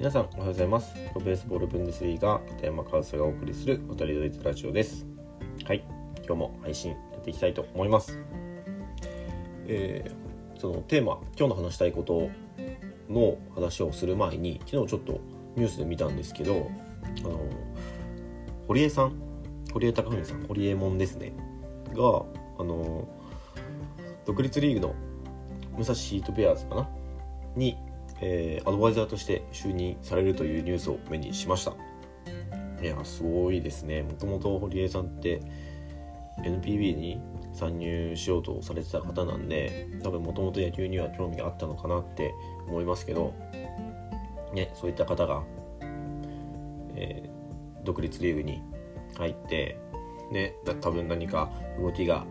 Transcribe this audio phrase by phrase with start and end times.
[0.00, 0.94] 皆さんおはようございます。
[1.12, 5.04] プロベースボールブンデスリーガ片山和沙がお送りする渡りドイツラジオです。
[5.66, 5.84] はい。
[6.24, 8.18] 今日も配信やっていきたいと思います。
[9.66, 12.30] えー、そのテーマ今日の話したいこと
[13.10, 15.20] の話をする前に昨日ちょっと
[15.54, 16.70] ニュースで見たんですけど
[17.18, 17.38] あの
[18.68, 19.12] 堀江さん
[19.70, 21.34] 堀江貴文さん堀江門ですね。
[21.88, 22.24] が
[22.58, 23.06] あの
[24.24, 24.94] 独立リーグの
[25.76, 26.88] 武蔵ヒートベアーズかな？
[27.54, 27.76] に
[28.22, 31.74] えー、アドバイザーとして就任されるというニュースを目にしました。
[32.82, 34.02] いやすごいですね。
[34.02, 35.40] もともと堀江さんって
[36.44, 37.20] NPB に
[37.52, 42.32] 参入しようとされてた方なんで多分もともと野球には興味があったのかなって
[42.68, 43.34] 思いますけど
[44.54, 45.42] ねそういった方が、
[46.94, 48.62] えー、独立リーグに
[49.16, 49.78] 入って
[50.30, 52.24] ね多分何か動きが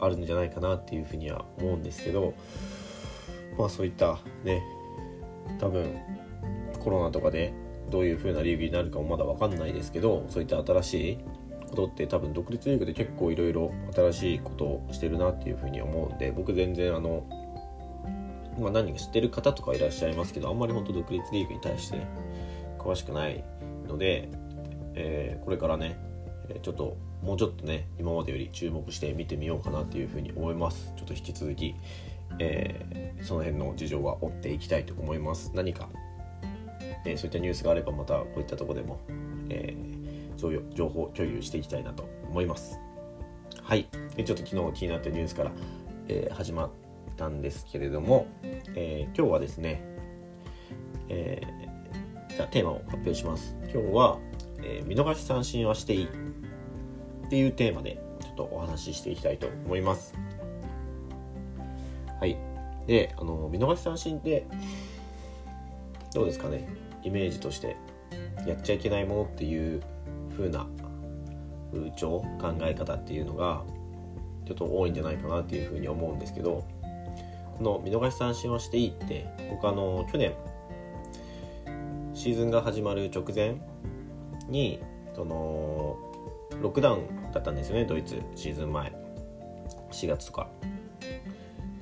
[0.00, 2.34] あるんじゃないかなっていうふうには思うんですけど
[3.56, 4.62] まあそういったね
[5.58, 5.96] 多分
[6.80, 7.52] コロナとかで
[7.90, 11.18] どういう風なリーグになるかもまだ分かんないですけどそういった新しい
[11.70, 17.26] ことって多分独立リーグで結構いろいろ新しいことをしてるなっていう風に思うんで僕全然あの、
[18.58, 22.06] まあ、何人か知ってる方とかいらっしゃいますけどあんまり本当独立リーグに対して、
[22.78, 23.44] 詳しくない
[23.86, 24.28] ので、
[24.94, 25.96] えー、これからね
[26.62, 30.92] ちょっともうちょっとね今までより注目して見てみようかなっていうふうに思います。
[30.96, 31.74] ちょっと引き続き
[32.38, 35.52] えー、その辺の事情は追っていきたいと思います。
[35.54, 35.88] 何か、
[37.04, 39.00] えー、そういったニュースがあればまたこういったとこでも、
[39.48, 42.78] えー、情報共有していきたいなと思います。
[43.62, 43.88] はい。
[44.16, 45.52] ちょっと昨日気になったニュースから、
[46.08, 46.70] えー、始まっ
[47.16, 48.26] たんですけれども、
[48.74, 49.82] えー、今日はですね、
[51.08, 53.56] えー、じゃテーマを発表します。
[53.72, 54.18] 今日は、
[54.62, 56.08] えー、見逃し三振はしていいっ
[57.30, 60.14] ていうテーマでちょっとお話ししていきたいと思います。
[62.22, 62.36] はい。
[62.86, 64.46] で、あの、見逃し三振って、
[66.14, 66.68] どうですかね。
[67.02, 67.76] イメージとして、
[68.46, 69.82] やっちゃいけないものっていう
[70.30, 70.68] 風な
[71.72, 73.64] 風潮、考え方っていうのが、
[74.46, 76.64] ちょっと多いんじゃないかなっていう風に思うんですけど、
[77.58, 80.32] この見逃し三振をしていいって、僕あの、去年、
[82.14, 83.56] シーズンが始まる直前
[84.48, 84.78] に、
[85.16, 85.96] その、
[86.60, 88.92] ロックダウンだったんですよね、ドイツ、シーズン前。
[89.90, 90.48] 4月とか。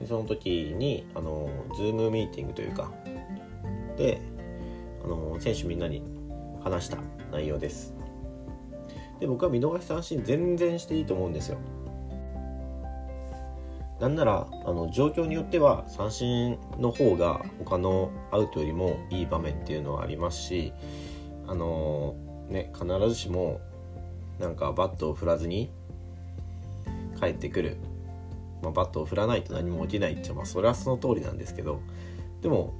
[0.00, 2.90] でその時にあの Zoom ミーティングというか
[3.96, 4.20] で
[5.04, 6.02] あの選手みんなに
[6.64, 6.98] 話した
[7.30, 7.94] 内容です。
[9.20, 11.58] で僕は見逃し三振全然していいと思うんですよ。
[14.00, 20.72] なんならあの状況によっては三振の方が他のアウトよりもいい場面っていうのはありますし
[21.46, 22.16] あの
[22.48, 23.60] ね必ずしも
[24.38, 25.70] なんかバットを振らずに
[27.20, 27.76] 帰ってくる
[28.62, 31.81] まあ、バットを振らないと何も起きないっちゃまあそれはその通りなんですけど
[32.43, 32.75] でも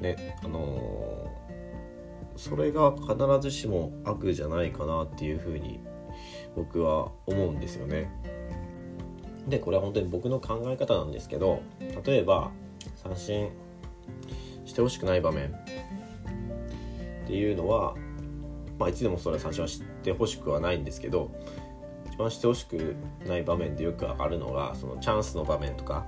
[0.00, 5.80] ねあのー、それが必ずしも悪じゃないかなっていうふうに
[6.54, 8.10] 僕は思うんですよね。
[9.46, 11.62] でこれは本当に僕の考え方なんですけど
[12.04, 12.50] 例えば
[12.96, 13.50] 三振
[14.64, 17.94] してほしくない場面っていうのは
[18.78, 21.30] まあいつでもそれは三振はしてほしくはないんですけど
[22.16, 22.96] 一番してほしく
[23.26, 26.06] ない場面でよくあるのがそのチャンスの場面とか。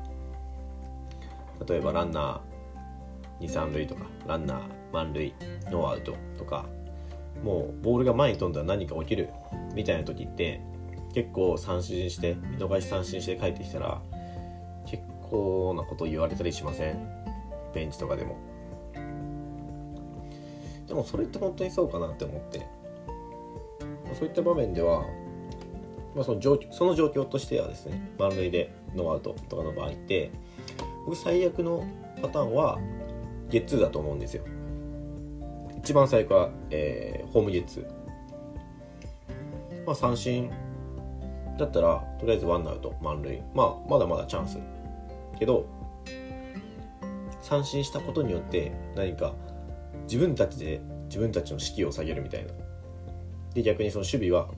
[1.69, 4.61] 例えばランナー23塁とかランナー
[4.91, 5.35] 満塁
[5.71, 6.65] ノーアウトとか。
[7.45, 9.29] もうボールが前に飛んだら何か起きる
[9.75, 10.61] みたいな時って
[11.15, 14.01] 結構三振して見逃し三振して帰ってきたら
[14.87, 17.07] 結構なこと言われたりしません？
[17.75, 18.37] ベンチとかでも。
[20.87, 22.67] でもそれって本当にそうかなって思って。
[24.19, 25.05] そういった場面では
[26.15, 30.31] まあ、その状況その状況としてはですね満塁でノーアウトとかの場合って
[31.05, 31.87] 僕最悪の
[32.21, 32.79] パターンは
[33.51, 34.45] ゲッツーだと思うんですよ。
[35.79, 37.87] 一番最悪は、えー、ホームゲッツー。
[39.87, 40.51] まあ三振
[41.59, 43.43] だったらとりあえずワンアウト満塁。
[43.55, 44.59] まあまだまだチャンス。
[45.39, 45.67] けど
[47.41, 49.35] 三振したことによって何か
[50.03, 52.53] 自分たちで自分たちの士気を下げるみたいな。
[53.55, 54.49] で逆にその守備は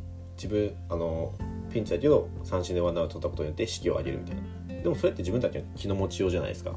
[0.41, 1.35] 自分あの
[1.71, 4.83] ピンチだけど三振でワンアウト取ったことによって士気を上げるみたいな。
[4.83, 6.73] でもそれって自分たちの気の持ちようじゃないですか。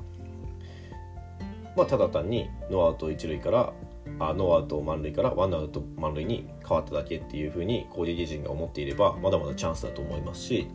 [1.77, 3.73] まあただ単にノーアウト一塁から
[4.19, 10.67] あノーアウト満塁からワンアウト満塁に変わっただけっていうふうに攻撃陣が思っていればまだまだチャンスだと思いますし、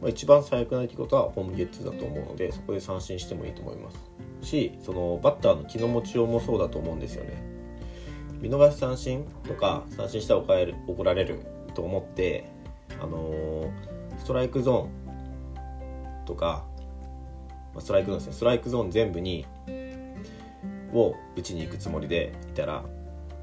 [0.00, 3.98] まあ、一番最悪な出来事はホームゲッツーだと思うのでそこで三振してもいいと思います
[4.48, 7.42] しそのバッターの気の持ちようもそうだと思うんですよね。
[8.40, 11.40] 見逃し三振とか三振したら怒られる
[11.74, 12.50] と思って
[13.00, 13.70] あのー、
[14.18, 16.64] ストライクゾーンとか、
[17.74, 18.32] まストライクゾーンですね。
[18.34, 19.44] ストライクゾーン全部に
[20.92, 22.84] を打ちに行くつもりでいたら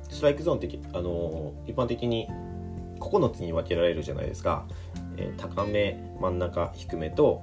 [0.09, 2.27] ストライクゾーンってあの一般的に
[2.99, 4.65] 9つに分けられるじゃないですか、
[5.17, 7.41] えー、高め真ん中低めと、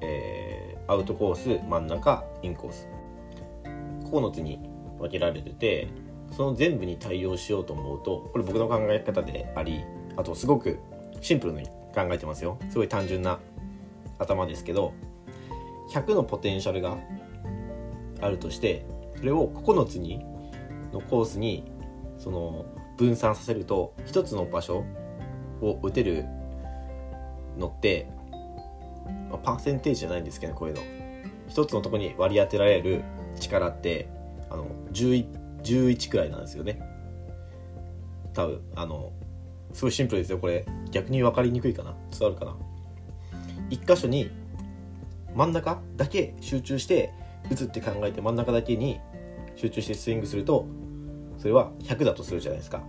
[0.00, 2.88] えー、アウトコース真ん中インコース。
[4.04, 4.60] 9つに
[4.98, 5.88] 分けられてて
[6.30, 9.84] その全部に対応しようと思うとこれ僕の考え方であり
[10.16, 10.78] あとすごく
[11.20, 12.58] シンプルに考えてますよ。
[12.70, 13.40] すごい単純な
[14.18, 14.92] 頭ですけど
[15.90, 16.96] 100のポテンシャルが
[18.20, 20.24] あるとしてそれを9つに
[20.92, 21.64] のコースに
[22.18, 22.64] その
[22.96, 24.84] 分散させると1つの場所
[25.60, 26.24] を打てる
[27.58, 28.08] のって、
[29.30, 30.82] まあ、パーセンテージじゃないんですけど、ね、こういうの。
[31.48, 33.04] 1つのとこに割り当てられる
[33.38, 34.08] 力って
[34.50, 35.26] あの 11,
[35.62, 36.80] 11くらいなんですよね。
[38.32, 39.12] 多分あの
[39.74, 40.64] すごいシンプルですよこれ。
[40.92, 41.94] 逆に分かりにくいかな。
[42.10, 42.56] 伝わるかな。
[43.70, 44.30] 1箇所に
[45.34, 47.12] 真ん中だけ集中して
[47.50, 49.00] 打つって考えて真ん中だけに
[49.56, 50.66] 集中してスイングすると
[51.38, 52.82] それは100だとするじゃないですか。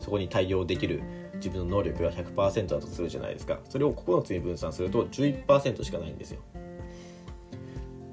[0.00, 1.02] そこに対応できる
[1.36, 3.60] 自分の能力が100%だとするじゃないですか。
[3.68, 6.40] それを9つに分散すると11%しかないんですよ。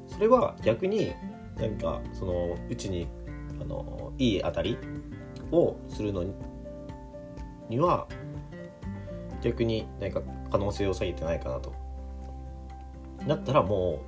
[0.07, 1.11] それは逆に
[1.57, 3.07] なんかそのうちに
[3.59, 4.77] あのいい当たり
[5.51, 6.23] をするの
[7.71, 8.07] には
[9.41, 10.21] 逆に何か
[10.51, 11.73] 可能性を下げてないかなと。
[13.27, 14.01] だったらも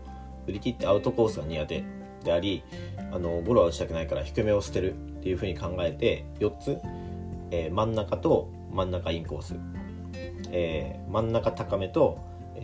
[0.43, 1.83] う振り切ってアウトコースが苦手
[2.23, 2.63] であり
[3.11, 6.77] あのゴロは打ちたくないから低めを捨てるっていうふうに考えて4つ、
[7.51, 9.55] えー、真ん中と真ん中インコース、
[10.51, 12.19] えー、真ん中高めと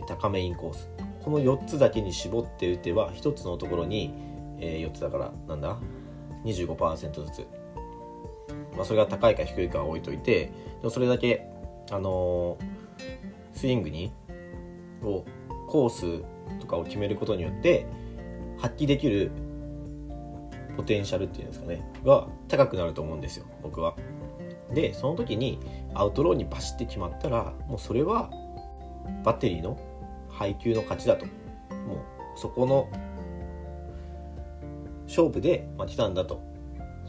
[0.06, 0.88] 高めインコース。
[1.24, 4.14] この4つだけに絞って打てば1つのところに、
[4.58, 5.78] えー、4つだからなんだ
[6.44, 7.46] ？25%ずつ、
[8.76, 10.52] まあ、それが高いか低いかは置いといてで
[10.84, 11.46] もそれだけ、
[11.90, 14.12] あのー、スイングに
[15.02, 15.24] を
[15.68, 16.24] コース
[16.60, 17.86] とかを決めることによって
[18.58, 19.30] 発揮できる
[20.76, 23.96] ポテンシャルっていうんですかねが高くなると思うんですよ僕は。
[24.72, 25.58] でその時に
[25.94, 28.30] アウトローにバシッて決まったらもうそれは
[29.24, 29.78] バッテリーの
[30.28, 32.88] 配球の勝ちだともうそこの
[35.06, 36.40] 勝負で負けたんだと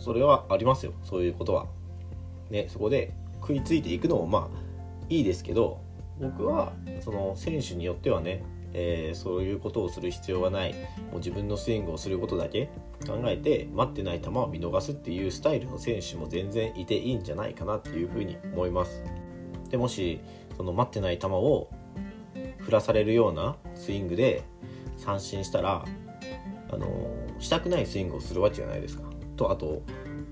[0.01, 0.93] それはありますよ。
[1.03, 1.67] そういうことは。
[2.49, 4.57] ねそこで食いついていくのもまあ
[5.07, 5.79] いいですけど
[6.19, 8.43] 僕はその選手によってはね
[8.73, 10.73] えー、そういうことをする必要はない。
[10.73, 12.69] もう自分のスイングをすることだけ
[13.05, 19.03] 考えて待ってない球を見逃すっていうスタイルの選手も全然いていいんじゃないかなっていうふうに思います。
[19.69, 20.21] でもし
[20.55, 21.69] その待ってない球を
[22.59, 24.43] 振らされるようなスイングで
[24.97, 25.83] 三振したら
[26.71, 26.87] あの
[27.39, 29.10] したくないスイングをするわけじゃないですか。
[29.35, 29.81] とあと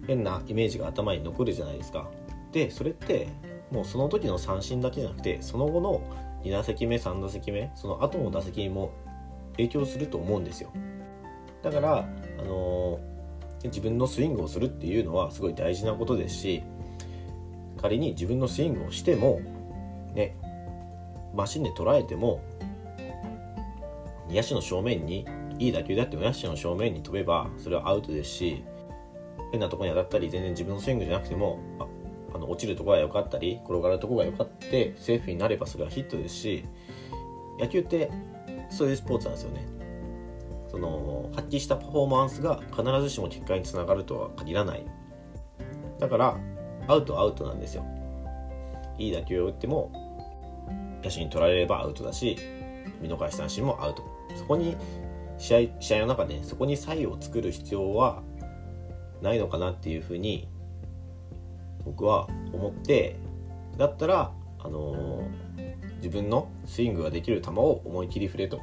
[0.08, 2.10] 変なイメージが頭に残るじゃないですか。
[2.52, 3.28] でそれって
[3.72, 6.02] もうその時の三振だけじゃなくてその後の
[6.44, 8.92] 2打席目3打席目その後の打席にも
[9.54, 10.72] 影響すると思うんですよ。
[11.62, 16.64] だから、あのー、自分のスイングをするっていうのはすごい大事なことですし
[17.82, 19.42] 仮に自分のスイングをしても
[20.16, 20.38] ね
[21.36, 22.42] マシンで捉えても
[24.30, 25.26] 野手の正面に
[25.58, 28.64] いい打球であっても野手の正面に飛べばそれはアウトですし
[29.52, 31.88] 変なとこに当たったり全然自分のスイングじゃなくてもあ
[32.36, 36.66] あの落ちるところが良かったり転がるところが良かったセーフになればそれはヒットですし
[37.60, 38.12] 野球って
[38.70, 39.68] そういうスポーツなんですよね。
[40.70, 44.86] その発揮したパフォーマンスが必ずしも結果につながるとは限らない。
[46.00, 46.38] だから
[46.88, 47.86] アウトアウトなんですよ。
[48.98, 49.92] いい打球を打っても
[51.04, 52.38] 野手に取られればアウトだし
[53.02, 54.04] 見逃し三振もアウト。
[54.36, 54.78] そこに
[55.38, 58.22] 試合試合の中でそこに差異を作る必要は
[59.22, 60.48] ないのかなっていうふうに
[61.86, 63.18] 僕は思って
[63.78, 68.60] だったら、あのー、自分のスイングができる球を思い切り振れと。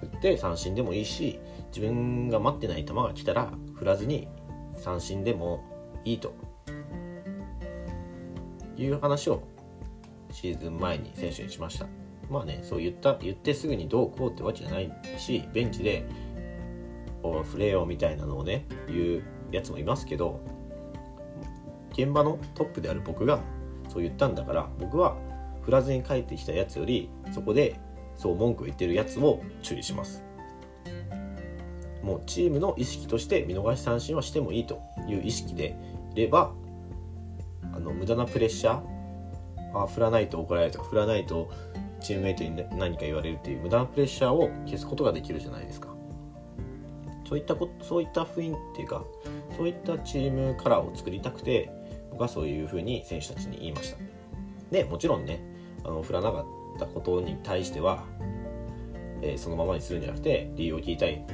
[0.00, 1.38] 振って三振でもいいし
[1.74, 4.28] 自分が待ってない球が来たら振らずに
[4.76, 5.64] 三振でも
[6.04, 6.34] いいと。
[8.76, 9.42] いう話を
[10.32, 11.86] シーズン前に選手にしました。
[12.30, 16.06] まあねそう言った言ってすぐにどうこうってわけじゃないしベンチで
[17.22, 19.22] 「おフレよ」みたいなのをね言う
[19.52, 20.40] やつもいますけど
[21.92, 23.40] 現場のトップである僕が
[23.88, 25.16] そう言ったんだから僕は
[25.62, 27.78] 振らずに帰ってきたやつよりそこで
[28.16, 30.22] そう文句を言ってるやつを注意します。
[32.02, 35.76] もうチームの意識として見逃し三振はしてもいいという意識で
[36.14, 36.52] いれば
[37.74, 41.50] あの無駄なプレッシャーあ振らないと怒られるとか振らないと
[42.00, 45.89] チームメイトに何か言われるっていう無駄なプレッシャーを消すことができるじゃないですか。
[47.30, 49.04] そういったことそういった雰囲気っていうか
[49.56, 51.70] そういったチームカラーを作りたくて
[52.10, 53.98] 僕はそういうふうに選手たちに言いました。
[54.72, 55.40] でもちろんね
[55.84, 58.04] あの振らなかったことに対しては、
[59.22, 61.24] えー、そのままにするんじゃなくて理由を聞いたい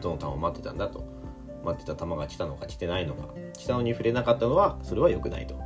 [0.00, 1.04] どの球を待ってたんだと
[1.64, 5.58] 待ってた球が来たのか来てないのか来たのに触れなかったのはそれは良くないと。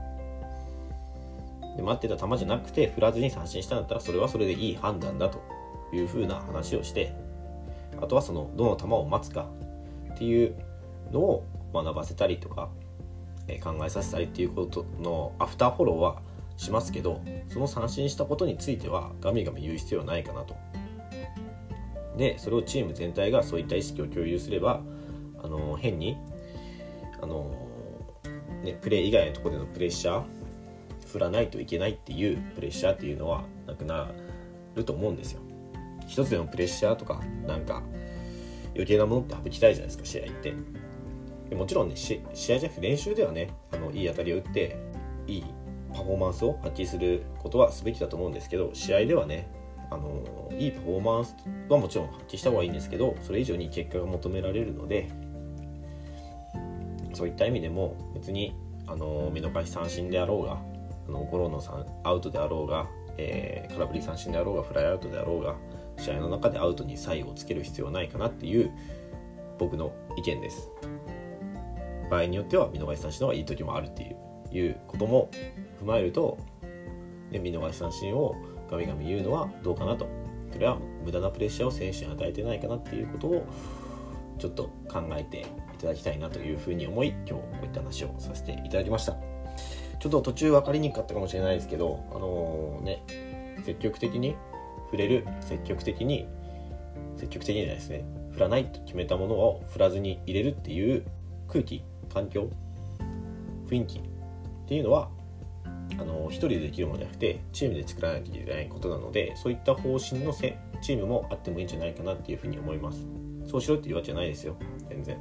[1.77, 5.43] で待ってた球じゃなくて振らずに三振したんだったらそれはそれでいい判断だと
[5.93, 7.15] いうふうな話をして
[8.01, 9.49] あとはそのどの球を待つか
[10.15, 10.55] っていう
[11.13, 12.71] のを学ばせたりとか、
[13.49, 16.23] え考えさせたりっていうことのアフターフォローは
[16.57, 20.57] しますけどその三振したことについてはガミガミ言う必要はないかなと。
[22.17, 24.81] でそれをチーム全体がそういった意識を共有すれば
[25.43, 26.17] あの変に
[27.21, 27.51] あの、
[28.63, 30.25] ね、プレー以外のところでのプレッシャー
[31.07, 34.11] 振らないといけないっていうプレッシャーっていうのはなくな
[34.75, 35.41] ると思うんですよ。
[36.07, 37.83] 一つでもプレッシャーとかなんか
[38.75, 40.55] 余計なものって省きたいじゃないですか試合って。
[41.49, 44.77] でもちろんね試合じゃなくて練習ではねあのいい当たりを打って
[45.27, 45.45] いい
[45.93, 49.49] パフォーマンスを発揮することはすべきだと思うんですけど試合ではね
[49.91, 51.37] あのいいパフォーマンス
[51.69, 55.11] はもちろん発揮した方がいいんですけどそれ以上に結果が求められるので
[57.13, 60.59] そういった意味でも別にあの見逃し三振であろうが
[61.09, 61.63] あのゴロの
[62.03, 62.89] アウトであろうが、
[63.19, 65.55] えー、空振り三振であろうがフライアウトであろうが
[65.97, 68.71] 試合の中でアウトに差異をつける必要はないかなっていう
[69.59, 70.71] 僕の意見です。
[72.11, 74.17] 場合によっては見逃し三振の方がいい時もあるっていう
[74.59, 75.31] いうことも
[75.81, 76.39] 踏まえると、
[77.31, 78.37] ね、見逃し三振を
[78.71, 80.09] ガミガミ言うのはどうかなと
[80.53, 83.47] それは無駄なプレッシャーを選手に与えてないかなっていうことを
[84.39, 89.17] ちょっと考えていただきたいなというふうに思い今日こういった話をさせていただきました。
[90.01, 93.03] ちょっと途中分かりにくかったかもしれないですけどあのー、ね
[93.65, 94.37] 積極的に
[94.95, 96.29] 触れる積極的に
[97.17, 101.05] 積極的にじゃないですね振らないと決めたものを振らずに入れるっていう
[101.49, 101.83] 空気
[102.13, 102.49] 環境
[103.67, 104.03] 雰囲気っ
[104.69, 105.09] ていうのは
[105.99, 113.05] あの一人でできるものじゃなくてチームで作らないといけないことなのでそういった方針のせチームもあってもいいんじゃないかなっていうふうに思います。
[113.47, 114.57] そうしろっていうわけじゃないですよ
[114.89, 115.19] 全然。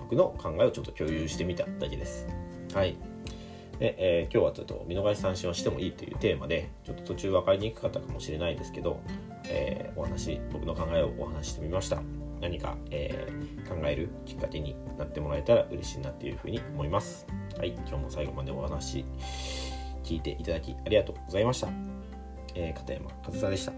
[0.00, 2.26] 僕の考えをちょっと共有してみただけです。
[2.74, 2.96] はい。
[3.78, 9.00] で、えー、今日はちょっと見逃し三振をしてもいいというテーマでちょっと途中分かりにくかったかもしれないですけど、
[9.48, 12.02] えー、お話僕の考えをお話ししてみました。
[12.40, 17.26] 何か、えー、考えるきっかけになってもらえたら嬉しいなっていうふうに思います。
[17.56, 19.04] はい今日も最後までお話
[20.02, 21.68] 聞いていただきありがとうございました、
[22.54, 23.72] え、片山和沙でした。